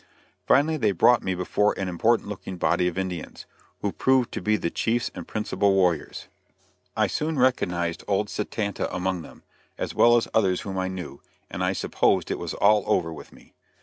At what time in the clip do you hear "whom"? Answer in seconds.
10.61-10.79